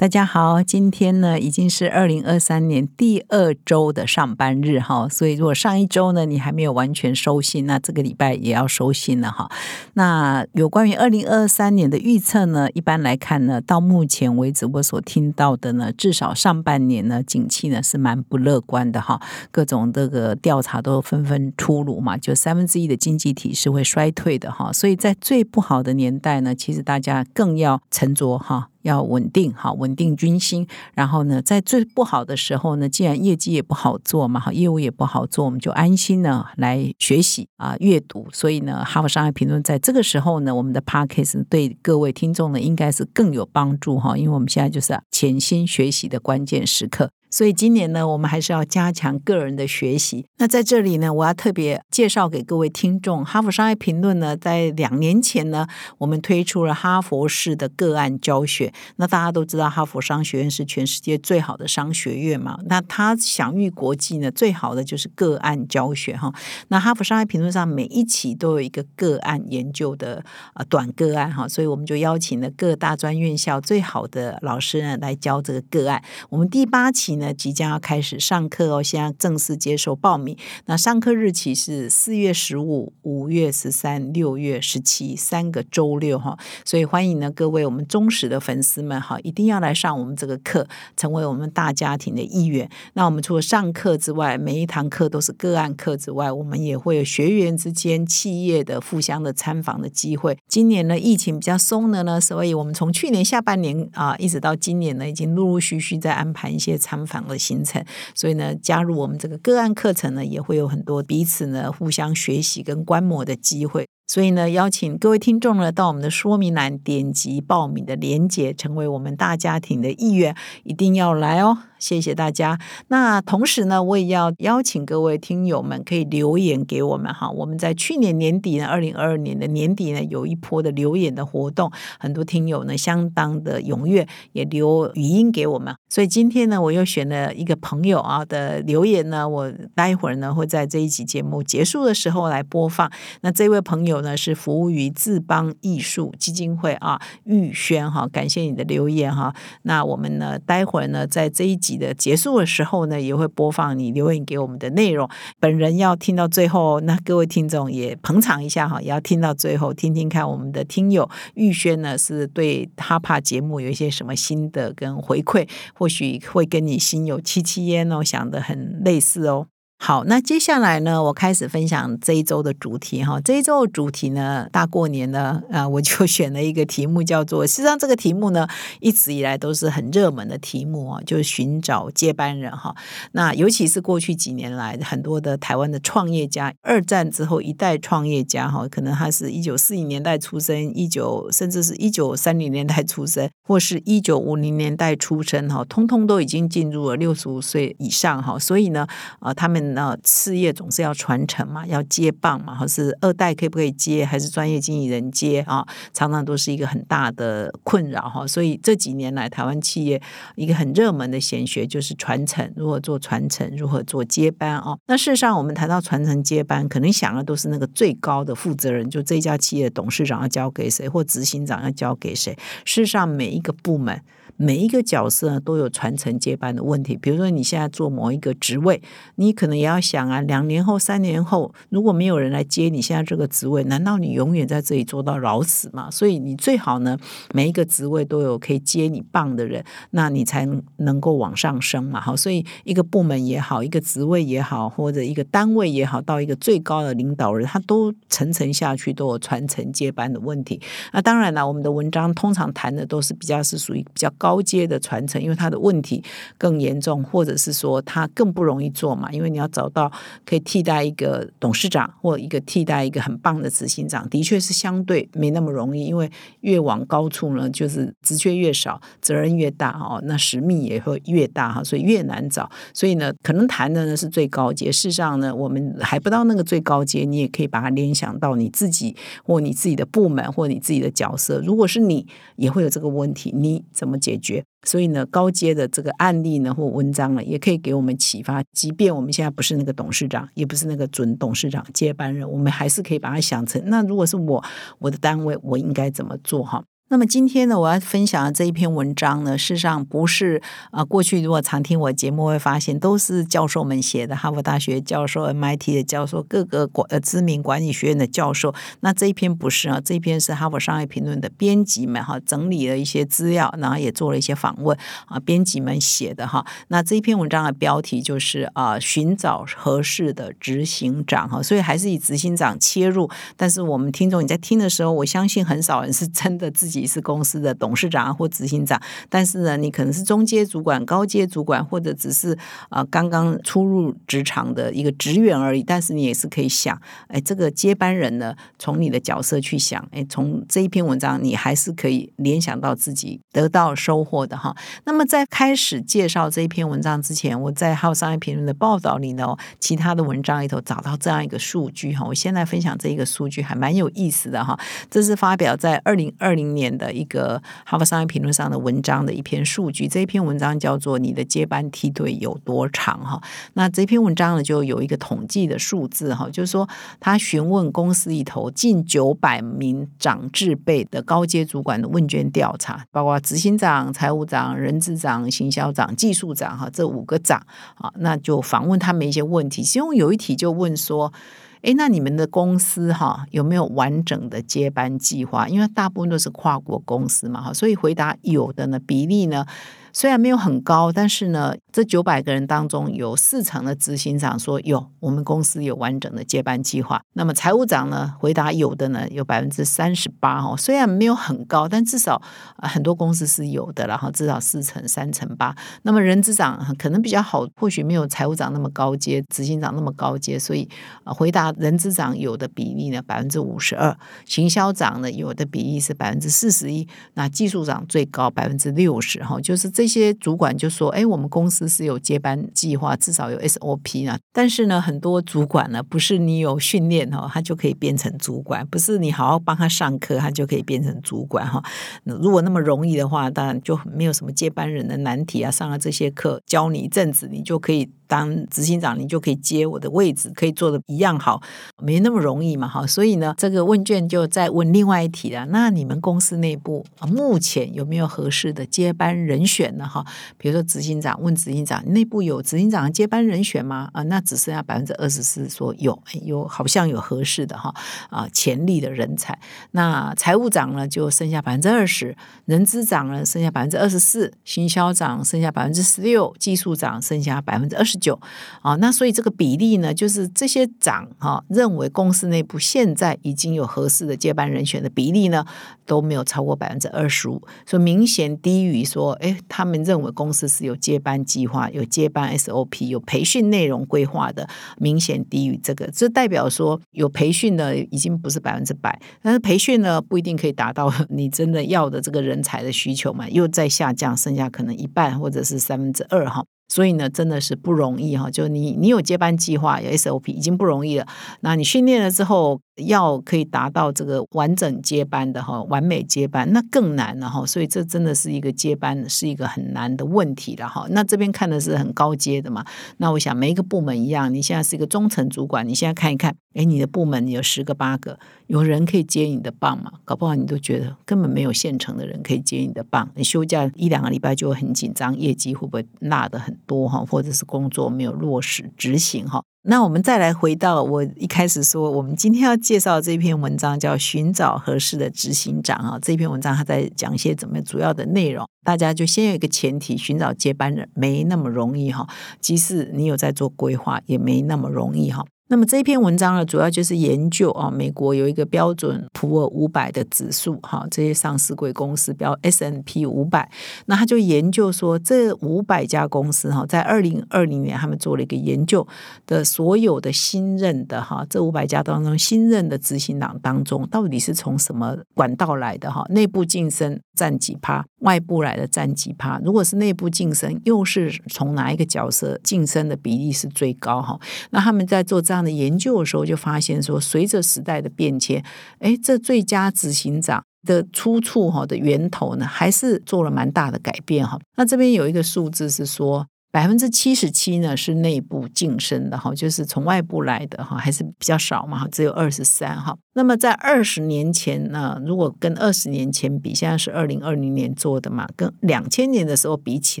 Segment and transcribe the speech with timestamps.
[0.00, 9.50] 大家好，今天呢已经是二零二三年第二周的上班日哈，所以如果上一周呢你还没有完全收心，那这个礼拜也要收心了哈。
[9.92, 28.69] 那有关于二零二三年的预测呢，一般来看呢，到目前为止我所听到的呢，至少上半年呢景气呢是蛮不乐观的哈，各种这个调查都纷纷出炉嘛，就三分之一的经济体是会衰退的哈，所以在最不好的年代呢，其实大家更要沉着哈。
[28.82, 30.66] 要稳定哈，稳定军心。
[30.94, 38.26] 然后呢，在最不好的时候呢，既然业绩也不好做嘛，哈，业务也不好做，我们就安心呢来学习啊，阅读。
[38.32, 47.10] 所以呢，哈佛商业评论在这个时候呢，我们的 p a c k a g e 对各位听众呢，应该是更有帮助哈，因为我们现在就是潜心学习的关键时刻。
[47.30, 50.26] 所以今年呢，我们还是要加强个人的学习。
[50.38, 55.64] 那在这里呢，我要特别介绍给各位听众，《哈佛商业评论》呢，在两年前呢，
[55.98, 58.72] 我们推出了哈佛式的个案教学。
[58.96, 62.58] 那大家都知道，哈佛商学院是全世界最好的商学院嘛。
[62.66, 66.34] 那它享誉国际呢，最好的就是个案教学哈。
[66.68, 76.02] 那《哈佛商业评论》上每一期都有一个个案研究的呃短个案哈，所以我们就邀请了各大专院校最好的老师呢来教这个个案。
[76.28, 77.19] 我们第八期。
[77.20, 80.36] 那即将要开始上课哦，现在正式接受报名。
[80.64, 92.70] 那上课日期是四月十五、五月十三、六月十七三个周六哈，所以欢迎呢各位我们忠实的粉丝们哈，一定要来上我们这个课，成为我们大家庭的一员。
[92.94, 100.38] 那我们除了上课之外，每一堂课都是个案课之外，我们也会有学员之间、企业的互相的参访的机会。
[100.48, 107.00] 今年呢，疫情比较松的呢，所以我们从去年下半年啊，一直到今年呢，已经陆陆续续在安排一些参。
[107.00, 113.88] 访的行程，所以呢，加入我们这个个案课程呢，也会有很多彼此呢互相学习跟观摩的机会。
[114.10, 120.34] 所以呢，邀请各位听众呢，到我们的说明栏点击报名的连结，成为我们大家庭的一员，
[120.64, 121.58] 一定要来哦。
[121.78, 122.58] 谢谢大家。
[122.88, 127.30] 那同时呢，我也要邀请各位听友们可以留言给我们哈。
[127.30, 135.74] 我们在去年年底呢，二零二二年的年底呢，有一波的留言的活动，很多听友呢相当的踊跃，也留语音给我们。
[135.88, 142.90] 所以今天呢，我又选了一个朋友啊的留言呢，我待会儿呢会在这一期节目结束的时候来播放。
[143.22, 149.34] 那这位朋友呢是服务于智邦艺术基金会啊，玉轩哈，感谢你的留言哈。
[149.62, 151.80] 那我们呢，待会儿呢在这一集。
[151.80, 155.08] 的结束的时候呢，也会播放你留言给我们的内容。
[155.38, 169.46] 本人要听到最后，那各位听众也捧场一下哈，也要听到最后，听听看我们的听友玉轩呢是对哈帕节目有一些什么心得跟回馈，或许会跟你心有戚戚焉哦，想的很类似哦。
[169.82, 173.18] 好，那接下来呢，我开始分享这一周的主题哈。
[173.18, 178.46] 这一周的主题呢，大过年呢，啊，我就 选了一个题目，叫做，实际上这个题目呢，
[178.80, 182.76] 一直以来都是很热门的题目啊，就是寻找接班人哈。
[183.12, 198.86] 那尤其是过去几年来，很多的台湾的创业家，二战之后一代创业家哈，可能他是一九四零年代出生，一九甚至是一九三零年代出生，或是一九五零年代出生哈，通通都已经进入了六十五岁以上哈，所以呢，
[199.20, 199.69] 啊，他们。
[199.74, 205.66] 那事业总是要传承嘛，要接棒嘛，或是二代可不可以接，还是专业经理人接啊？
[205.92, 208.26] 常常都是一个很大的困扰哈。
[208.26, 210.00] 所以这几年来，台湾企业
[210.36, 214.76] 一个很热门的显学就是传承，如何做传承，如何做接班啊？
[214.86, 222.32] 那事实上，我们谈到传承接班，可能想的都是那个最高的负责人，就这家企业董事长要交给谁，或执行长要交给谁？
[222.64, 224.00] 事实上，每一个部门。
[224.42, 226.96] 每一个角色都有传承接班的问题。
[226.96, 228.80] 比如说，你现在做某一个职位，
[229.16, 235.90] 你可能也要想啊，两年后、三年后，如果没有人来接你现在这个职位，难道你永远在这里做到老死吗？
[235.90, 236.96] 所以，你最好呢，
[237.34, 240.48] 每一个职位都有可以接你棒的人，那你才
[240.78, 242.00] 能够往上升嘛。
[242.00, 250.58] 好，所以一个部门也好，一个职位也好，或者一个单位也好，到一个最高的领导人，他都层层下去都有传承接班的问题。
[250.94, 254.29] 那当然了，我们的文章通常谈的都是比较是属于比较高。
[254.30, 256.00] 高阶的传承，因为他的问题
[256.38, 259.90] 更严重，或者是说他更不容易做嘛，因为你要找到
[260.24, 266.08] 可以替代一个董事长或一个替代一个很棒的执行长，的确是相对没那么容易，因为
[266.42, 272.48] 越往高处呢，就是职缺越少，责任越大哦，那使命也会越大哈，所以越难找。
[272.72, 278.94] 所以呢，可能谈的呢是最高阶，事实上呢，我们还不到那个最高阶，你也可以把它联想到你自己
[279.24, 281.40] 或你自己的部门或你自己的角色。
[281.40, 282.06] 如果是你，
[282.36, 284.19] 也会有这个问题，你怎么解？
[284.64, 288.42] 所以呢，高阶的这个案例呢或文章呢，也可以给我们启发。
[288.52, 294.44] 即便我们现在不是那个董事长，也不是那个准董事长接班人，我们还是可以把它想成，那如果是我，
[294.78, 296.44] 我的单位，我应该怎么做？
[296.44, 296.62] 哈。
[296.92, 300.42] 那么今天呢，我要分享的这一篇文章呢，事实上不是
[300.72, 300.84] 啊。
[300.84, 308.52] 过去如果常听我节目，会发现都是教授们写的，哈佛大学教授、MIT 的教授、各个管呃知名管理学院的教授。
[308.80, 314.76] 那这一篇不是啊，这一篇是哈佛商业评论的编辑们哈整理了一些资料，然后也做了一些访问
[315.06, 316.44] 啊，编辑们写的哈。
[316.68, 323.08] 那这一篇文章的标题就是啊，寻找合适的执行长哈，所以还是以执行长切入。
[323.36, 326.79] 但是我们听众你在听的时候，我相信很少人是真的自己。
[326.80, 328.80] 你是公司的董事长或执行长，
[329.10, 332.36] 但是呢，你可能是中阶主管、高阶主管，或者只是
[332.70, 335.62] 啊刚刚初入职场的一个职员而已。
[335.62, 344.56] 但是你也是可以想，哎，这个接班人呢，从你的角色去想，哎，从这一篇文章，你还是可以联想到自己得到收获的哈。
[344.84, 352.06] 那么在开始介绍这一篇文章之前，我在《还有商业评论》的报道里呢，其他的文章里头找到这样一个数据哈。
[352.06, 354.58] 我现在分享这一个数据还蛮有意思的哈。
[354.90, 356.69] 这是发表在二零二零年。
[356.76, 363.20] 的一个《哈佛商业评论》上的文章的一篇数据，这一篇文章叫做“你的接班梯队有多长”哈。
[363.54, 366.68] 那这篇文章呢，就有一个统计的数字哈，就是说
[366.98, 377.40] 他询问公司里头近九百名长制辈的高阶主管的问卷调查，包括执行长、财务长、人资长、行销长、技术长哈这五个长
[377.74, 381.12] 啊，那就访问他们一些问题，其中有一题就问说。
[381.62, 385.48] 哎，那你们的公司哈有没有完整的接班计划？
[385.48, 389.44] 因为大部分都是跨国公司嘛，哈，所以回答有的呢，比例呢。
[389.92, 397.02] 虽然没有很高，但是呢，这九百个人当中有四成的执行长说有，我们公司有完整的接班计划。
[397.14, 400.54] 那么财务长呢，回答有的呢，有百分之三十八哦。
[400.56, 402.22] 虽然没有很高，但至少
[402.58, 405.54] 很多公司是有的，然后至少四成三成八。
[405.82, 410.68] 那么人资长可能比较好，或许没有财务长那么高阶，执行长那么高阶，所以
[411.04, 419.68] 回答人资长有的比例呢百分之五十二，行销长呢有的比例是百分之四十一，那技术长最高百分之六十哈，就是。
[419.79, 424.18] 这这些主管就说：“哎，我们公司是有接班计划，至少有 SOP 呢。
[424.30, 431.64] 但是呢，很多主管呢，不是你有训练哈，他就可以变成主管；不是你好好帮他上课，他就可以变成主管哈。
[432.04, 435.50] 如果那么容易的话，当然就没有什么接班人的难题啊。
[435.50, 441.40] 上了这些课，教你一阵子，你就可以。”当执行长，你就可以接我的位置，可以做的一样好，
[441.80, 442.84] 没那么容易嘛，哈。
[442.84, 445.46] 所以呢，这个问卷就再问另外一题了。
[445.50, 449.86] 那你们公司内部，目前有没有合适的接班人选那？
[449.86, 450.04] 哈，
[450.36, 453.88] 比如说执行长问执行长，内部有执行长的接班人选吗？
[453.92, 457.72] 啊，那只剩下百分之二十四说有，有好像有合适的哈
[458.08, 459.38] 啊潜力的人才。
[459.70, 468.00] 那财务长呢，就剩下百分之二十，人资长呢剩下百分之二十四，行销长剩下百分之十六，技术长剩下百分之二十。
[468.00, 468.18] 九
[468.62, 475.44] 啊，那所以这个比例呢，就是这些长哈认为公司内部现在已经有合适的接班人选的比例呢，
[475.84, 484.48] 都没有超过百分之二十五，所以明显低于说，哎，他他们认为公司是有接班计划、有接班 SOP、有培训内容规划的，
[484.78, 496.42] 明显低于这个，这代表说有培训的已经不是百分之百，但是培训呢不一定可以达到你真的要的这个人才的需求嘛，又在下降，剩下可能一半或者是三分之二哈。
[496.68, 498.30] 所以呢，真的是不容易哈。
[498.30, 501.06] 就你，你有接班计划，有 SOP，已经不容易了。
[501.40, 507.44] 那你训练了之后，要可以达到这个完整接班的哈，完美接班，那更难了哈。
[507.44, 510.86] 所以这真的是一个接班是一个很难的问题了哈。
[510.90, 512.64] 那这边看的是很高阶的嘛。
[512.98, 519.90] 那我想每一个部门一样，你现在是一个中层主管，你现在看一看，哎，你的部门有十个八个，有人可以接你的棒吗？
[520.04, 523.10] 搞不好你都觉得根本没有现成的人可以接你的棒。
[523.16, 526.56] 你休假一两个礼拜就会很紧张，业绩会不会落得很？
[526.66, 529.42] 多哈，或者是工作没有落实执行哈。
[529.62, 535.98] 那我们再来回到我一开始说，我们今天要介绍这篇文章叫《寻找合适的执行长》啊。
[536.00, 542.08] 这篇文章它在讲一些怎么主要的内容，大家就先有一个前提：寻找接班人没那么容易哈。
[542.40, 545.26] 即使你有在做规划，也没那么容易哈。
[545.50, 553.50] 那么这篇文章呢，主要就是研究啊，美国有一个标准普尔五百的指数，哈，这些上市贵公司标 S N P 五百，
[553.86, 558.86] 那他就研究说，这五百家公司哈，在二零二零年他们做了一个研究
[559.26, 566.06] 的，所有的新任的哈，这五百家当中新任的执行长当中，到底是从什么管道来的哈？
[566.10, 569.38] 内部晋升占几趴，外部来的占几趴？
[569.44, 574.18] 如果是内部晋升，又是从哪一个角色晋升的比例是最高哈？
[574.52, 575.40] 那他们在做这样。
[575.40, 578.44] 的研究的时候，就发现说，随着时代的变迁，
[578.78, 584.38] 哎，这最佳执行长的出处哈的源头呢，还是做了蛮大的改变哈。
[584.56, 586.26] 那这边有一个数字是说。
[586.52, 592.96] 百分之七十七呢是内部晋升的哈，就是从外部来的哈，还是比较少嘛，只有二十三哈。
[593.14, 600.00] 那么在二十年前呢，如果跟二十年前比，现在是二零二零年做的嘛，跟两千年的时候比起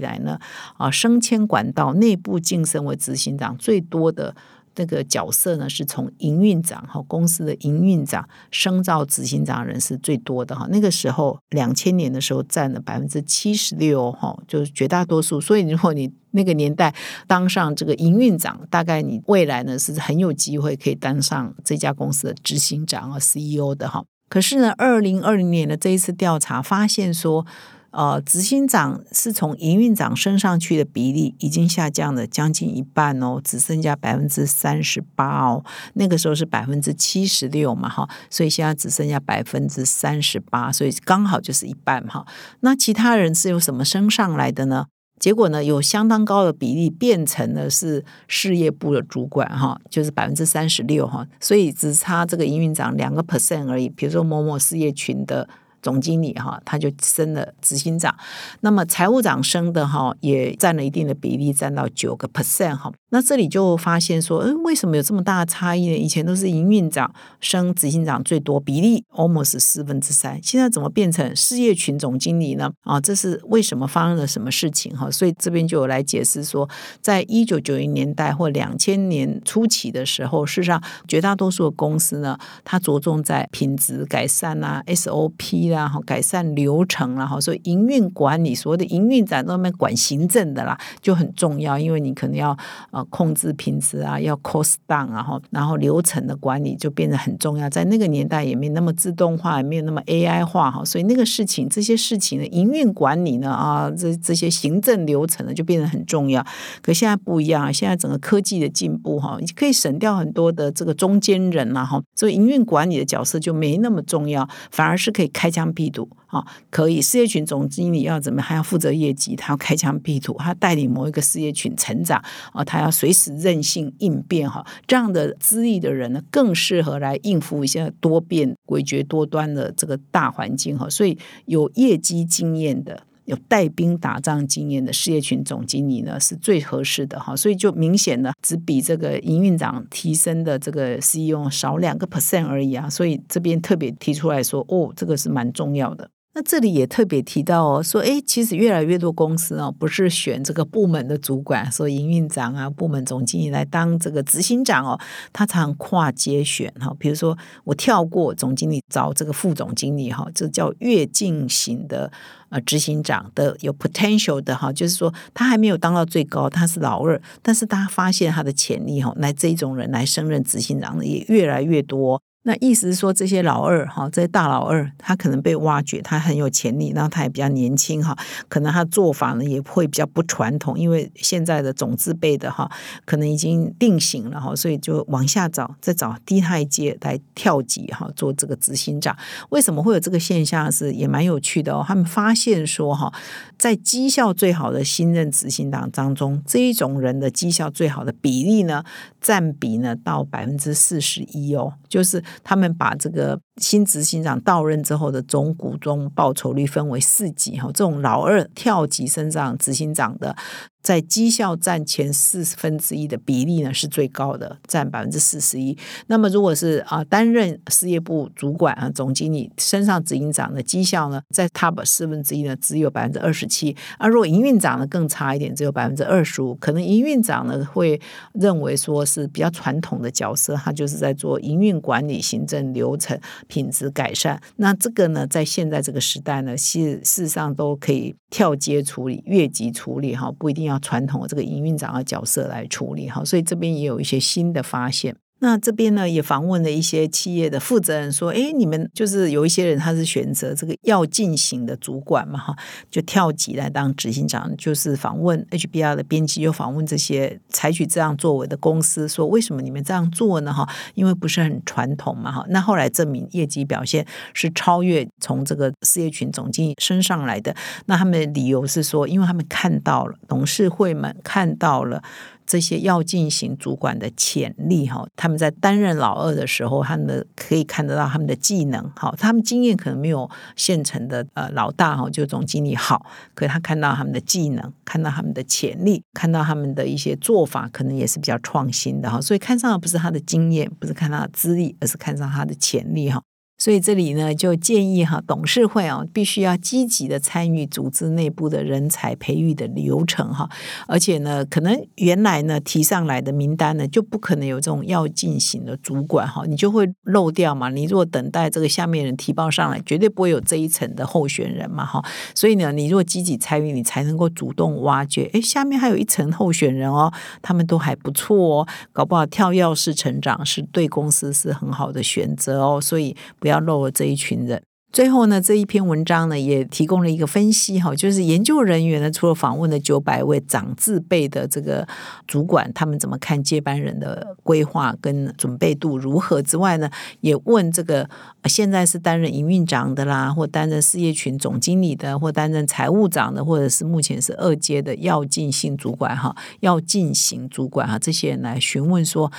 [0.00, 0.38] 来呢，
[0.76, 4.34] 啊，升迁管道内部晋升为执行长最多的。
[4.80, 10.66] 那个角色呢，是从营运长哈，公司的营运长升到执行长人是最多的哈。
[10.70, 15.38] 那个时候，两千年的时候占了百分之七十六哈，就是绝大多数。
[15.38, 16.94] 所以，如果你那个年代
[17.26, 24.02] 当上这个营运长，大概你未来呢是很有机会可以当上这家公司的执行长啊 CEO 的哈。
[24.30, 27.44] 可是呢，二零二零年的这一次调查发现说。
[27.92, 35.64] 呃，执行长是从营运长升上去的比例已经下降了将近一半哦，只剩下百分之三十八哦。
[35.94, 42.24] 那个时候是百分之七十六嘛，哈，所以现在只剩下百分之三十八，所以刚好就是一半哈。
[42.60, 44.86] 那其他人是由什么升上来的呢？
[45.18, 53.88] 结果呢，有相当高的比例变成了是事业部的主管哈，就是百分之三十六哈，所以只差这个营运长两个 percent 而已。
[53.88, 55.48] 比如说某某事业群的。
[55.82, 58.14] 总经理哈，他就升了执行长，
[58.60, 62.92] 那么财务长升的哈，也占了一定的比例，占到九个 percent 哈。
[63.12, 65.96] 那这里就发现说，嗯，为什么有这么大的差异呢？
[65.96, 72.70] 以前都是营运长升执行长最多，比例 almost 四分之三，现在怎么变成事业群总经理呢？
[72.82, 75.10] 啊，这是为什么发生了什么事情哈？
[75.10, 76.68] 所以这边就有来解释说，
[77.00, 85.69] 在一九九零年代或两千年初期的时候，事实上绝大多数的公司呢，它着重在品质改善啊，SOP。
[85.78, 92.56] 然后改善流程然后所以营运管理所谓的营运长那边管行政的啦，就很重要，因为你可能要
[92.90, 97.68] 呃控制品质啊，要 cost down 然后然后流程的管理就变得很重要。
[97.68, 106.44] 在那个年代也没那么自动化，也没有那么 AI 化哈，所以那个事情这些事情的营运管理呢啊，这这些行政流程呢就变得很重要。
[106.82, 116.44] 可现在不一样，现在整个科技的进步哈，可以省掉很多的这个中间人了哈，所以营运管理的角色就没那么重要，反而是可以开枪辟土啊！
[116.70, 118.40] 可以事业群总经理要怎么？
[118.40, 122.64] 还要负责业绩，他要开枪辟土，他带领某一个事业群成长啊！
[122.64, 124.66] 他要随时任性应变哈！
[124.86, 130.88] 这样的资历的人呢，更适合来应付一些多变、诡谲多端的这个大环境哈！
[130.88, 133.04] 所以有业绩经验的。
[133.30, 146.10] 有带兵打仗经验的事业群总经理呢，是最合适的哈，所以就明显的只比这个营运长提升的这个 CEO 少两个 percent 而已啊，所以这边特别提出来说，哦，这个是蛮重要的。
[146.40, 154.98] 那这里也特别提到哦，说哎，其实越来越多公司哦，不是选这个部门的主管，说营运长啊、部门总经理来当这个执行长哦，
[155.34, 156.96] 他常跨阶选哈。
[156.98, 162.10] 比如说我跳过总经理找这个副总经理哈，这叫跃进型的
[162.48, 172.22] 呃执行长的有 potential 的哈，就是说他还没有当到最高，他是老二，但是他发现他的潜力哈，来这种人来升任执行长的也越来越多。
[172.42, 178.16] 那意思是说，这些老二哈，这些大老二，他可能被挖掘，他很有潜力，然后他也比较年轻哈，
[178.48, 182.70] 可能他做法呢也会比较不传统，因为现在的种子辈的哈，
[183.04, 189.14] 可能已经定型了哈，所以就往下找，再找低他一阶来跳级哈，做这个执行长。
[189.50, 190.72] 为什么会有这个现象？
[190.72, 191.84] 是也蛮有趣的哦。
[191.86, 193.12] 他们发现说哈，
[193.58, 198.82] 在绩效最好的新任执行长当中，这一种人的绩效最好的比例呢，
[199.20, 202.24] 占比呢到百分之四十一哦，就是。
[202.42, 210.34] 他们把这个新执行长到任之后的总股东报酬率分为四级哈，这种老二跳级升上执行长的。
[210.82, 215.76] 在绩效占前四分之一的比例呢是最高的，占百分之四十一。
[216.06, 223.76] 那么如果是啊担任事业部主管啊总经理升上执行长的绩效呢，在 top 四分之一呢只有百分之二十七。
[223.98, 226.54] 而如果营运长呢更差一点，只有百分之二十五。
[226.54, 228.00] 可能营运长呢会
[228.32, 234.40] 认为说是比较传统的角色，他就是在做营运管理、行政流程、品质改善。
[234.56, 240.60] 那这个呢，在现在这个时代呢，事事实上都可以跳阶处理、越级处理哈，不一定。
[240.70, 245.16] 要传统的这个营运长的角色来处理哈，所以这边也有一些新的发现。
[245.40, 252.56] 那这边呢也访问了一些企业的负责人，说：“哎，你们就是有一些人他是选择这个要进行的主管嘛，哈，
[252.90, 254.54] 就跳级来当执行长。
[254.56, 260.52] 就是访问 HBR 的编辑，又访问这些采取这样作为的公司，说为什么你们这样做呢？
[260.52, 262.44] 哈，因为不是很传统嘛，哈。
[262.50, 267.56] 那后来证明业绩表现是超越从这个事业群总经理升上来的。
[267.86, 272.02] 那他们的理由是说，因为他们看到了董事会们看到了。”
[272.50, 293.22] 这些要进行主管的潜力哈，他们在担任老二的时候，他们的可以看得到他们的技能哈，他们经验可能没有现成的呃老大哈，就总经理好，可他看到他们的技能，看到他们的潜力，看到他们的一些做法，可能也是比较创新的哈，所以看上的不是他的经验，不是看他的资历，而是看上他的潜力哈。
[293.60, 300.48] 所以这里呢，就建议哈，董事会啊，必须要积极的参与组织内部的人才培育的流程哈。
[300.88, 307.68] 而且呢，可能原来呢提上来的名单呢，就不可能有这种要进行的主管哈，你就会漏掉嘛。
[307.68, 312.02] 你如果等待这个下面人提报上来，绝对不会有这一层的候选人嘛哈。
[312.34, 315.28] 所以呢，你如果积极参与，你才能够主动挖掘。
[315.34, 317.12] 哎，下面还有一层候选人哦，
[317.42, 322.80] 他们都还不错哦，搞不好跳跃式成长是对公司是很好的选择哦。
[322.80, 323.49] 所以不。
[323.49, 324.62] 要要漏了这一群人。
[324.92, 331.86] 最后呢，这一篇文章呢也提供了一个分析哈，就是研究人员呢除了访问了九百位长字辈的这个
[332.26, 336.90] 主管，他们怎么看接班人的规划跟准备度如何之外呢，
[337.20, 338.10] 也问这个
[338.46, 349.30] 现在是担任营运长的啦，或担任事业群总经理的，或担任财务长的，或者是目前是二阶的要进性主管哈，要进行主管哈，这些人来询问说。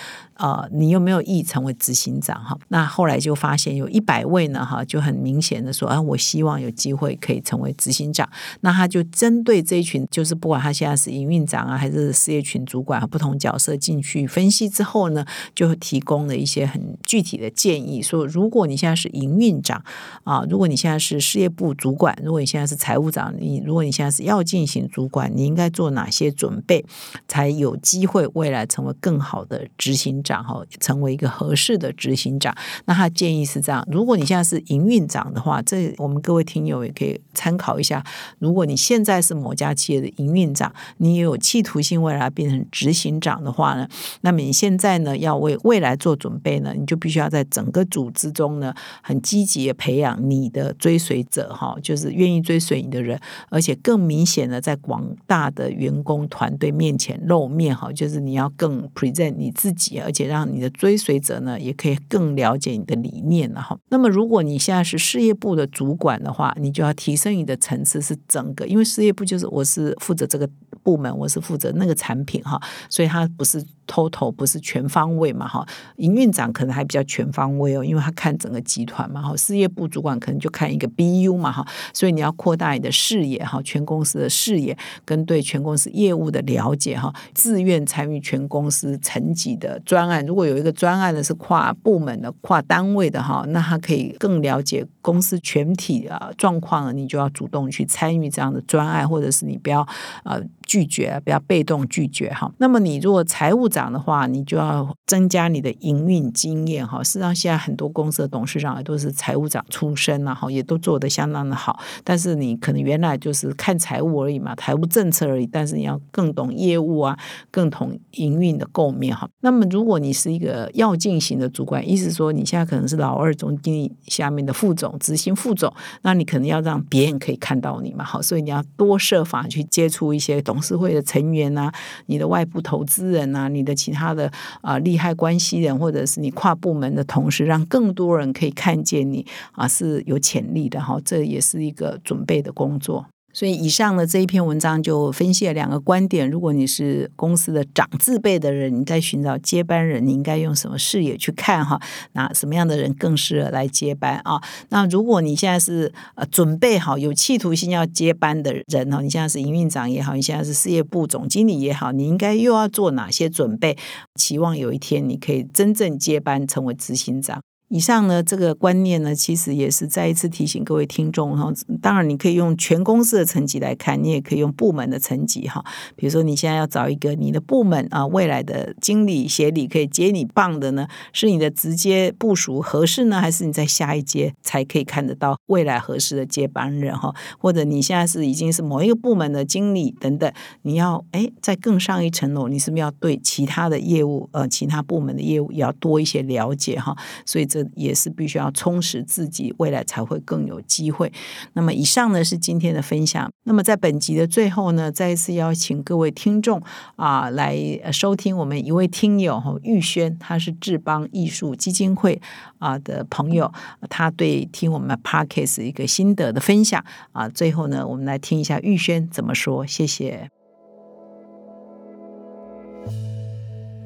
[0.41, 2.57] 呃，你有没有意成为执行长哈？
[2.69, 8.27] 那后来就发现有一百位呢哈，就很明显的说啊，我希望有机会可以成为执行长。
[8.62, 19.83] 那他就针对这一群，就是不管他现在是营运长啊，还是事业群主管，不同角色进去分析之后呢，就提供了一些很具体的建议，说如果你现在是营运长
[20.24, 26.83] 啊，如果你现在是事业部主管，如果你现在是财务长，你如果你现在是要进行主管，你应该做哪些准备，
[27.27, 30.30] 才有机会未来成为更好的执行长？
[30.31, 38.01] 然后成为一个合适的执行长，那他建议是这样：如果你现在是营运长的话，这我们各位听友也可以参考一下。
[38.39, 43.85] 如果你现在是某家企业的营运长，你也有企图心未来变成执行长的话呢，
[44.21, 48.73] 那么你现在呢要为未来做准备呢，你就必须要在整个组织中呢
[49.03, 53.19] 很积极的培养你的追随者哈，就是愿意追随你的人，
[53.50, 60.21] 而且更明显的在广大的员工团队面前露面哈，就是你要更 present 你自己，而且。
[60.22, 63.77] 也让你的追随者呢，也可以更了解你的理念了哈。
[63.90, 70.50] 那么，如果你现在是事业部的主管的话，你就要提升你的层次，是整个，因为事业部就是我是负责这个
[70.84, 73.64] 部门，我是负责那个产品哈，所以它不是。
[73.87, 75.65] Total 不是全方位嘛哈，
[75.98, 90.25] 营运长可能还比较全方位哦，因为他看整个集团嘛哈，事业部主管可能就看一个 BU 嘛哈，所以你要扩大你的视野哈，全公司的视野跟对全公司业务的了解哈，自愿参与全公司层级的专案。
[90.25, 99.87] 如果有一个专案呢是跨部门的、跨单位的哈，那他可以更了解公司全体啊状况，你就要主动去参与这样的专案，或者是你不要
[100.24, 100.42] 呃。
[100.72, 102.50] 拒绝，不要被动拒绝哈。
[102.59, 107.03] 那么你如果财务长的话，你就要增加你的营运经验哈。
[107.03, 111.77] 事实上，现在很多公司的董事长也都是财务长出身然后也都做得相当的好。
[112.05, 115.46] 但是你可能原来就是看财务而已嘛，财务政策而已。
[115.46, 119.29] 但是你要更懂业务啊，更懂营运的构面哈。
[119.42, 125.73] 那么如果你是一个要进行的主管，意思说你现在可能是老二总经理下面的副总、执行副总，
[126.03, 128.05] 那你可能要让别人可以看到你嘛。
[128.05, 130.61] 好，所以你要多设法去接触一些董。
[130.61, 131.73] 事会的成员啊，
[132.05, 143.07] 你的外部投资人啊，你的其他的啊利害关系人，或者是你跨部门的同事，让更多人可以看见你啊是有潜力的哈，这也是一个准备的工作。
[143.41, 146.29] 所以，以上的这一篇文章就分析了两个观点。
[146.29, 151.81] 如果你是公司的长字辈的人，你在寻找接班人，你应该用什么视野去看哈？
[152.11, 154.39] 那什么样的人更适合来接班啊？
[154.69, 163.75] 那如果你现在是呃准备好有企图心要接班的人哈，你现在是营运长也好，你现在是事业部总经理也好，你应该又要做哪些准备？
[164.13, 167.41] 期望有一天你可以真正接班成为执行长。
[167.72, 171.50] 以上呢，这个观念呢，其实也是再一次提醒各位听众哈。
[171.81, 175.64] 当然，你可以用全公司的层级来看，你也可以用部门的层级哈。
[175.96, 187.16] 比如说，你现在要找一个你的部门啊，未来的经理、协理可以接你棒的呢，是你的直接部署合适呢，还是你在下一阶才可以看得到未来合适的接班人哈？
[187.40, 190.29] 或者你现在是已经是某一个部门的经理等等，
[190.64, 196.94] 你要哎再更上一层楼，你是不是要对其他的业务呃其他部门的业务也要多一些了解哈？
[197.25, 201.11] 所以这也是必须要充实自己，未来才会更有机会。
[201.53, 203.29] 那么以上呢是今天的分享。
[203.43, 206.61] 那么在本集的最后呢，再一次邀请各位听众
[206.95, 207.57] 啊来
[207.91, 212.21] 收听我们一位听友哈玉轩，他是志邦艺术基金会
[212.59, 213.51] 啊的朋友，
[213.89, 217.27] 他对听我们 Parkes 一个心得的分享啊。
[217.27, 219.65] 最后呢，我们来听一下玉轩怎么说。
[219.65, 220.40] 谢谢。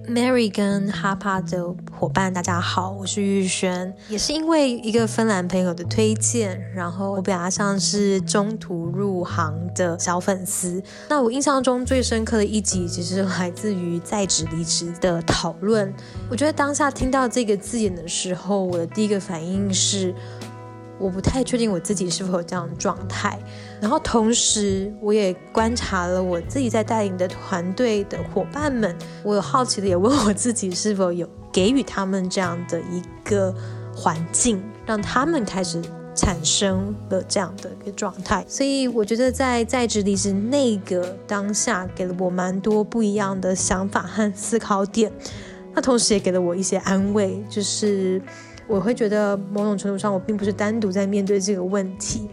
[0.07, 10.81] Mary 跟哈帕的伙伴，大家好，我是玉轩，也是因为一个芬兰朋友的推荐，然后我比较像是中途入行的小粉丝。
[11.09, 15.91] 那我印象中最深刻的一集，其实来自于在职离职的讨论。
[16.29, 20.13] 我觉得当下听到这个字眼的时候，我的第一个反应是。
[20.97, 23.37] 我不太确定我自己是否有这样的状态，
[23.81, 33.53] 然后同时我也观察了我自己在带领的团队的伙伴们，我有好奇的也问我自己是否有给予他们这样的一个
[33.93, 35.81] 环境，让他们开始
[36.15, 38.45] 产生了这样的一个状态。
[38.47, 45.11] 所以我觉得在在职离职那个当下，给了我蛮多不一样的想法和思考点，
[45.73, 48.21] 那同时也给了我一些安慰，就是。
[48.67, 52.27] 我会觉得某种程度上，我并不是单独在面对这个问题。